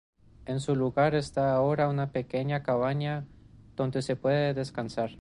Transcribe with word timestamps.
En 0.47 0.59
su 0.61 0.75
lugar 0.75 1.13
está 1.13 1.53
ahora 1.53 1.87
una 1.87 2.11
pequeña 2.11 2.63
cabaña 2.63 3.27
donde 3.75 4.01
se 4.01 4.15
puede 4.15 4.55
descansar. 4.55 5.09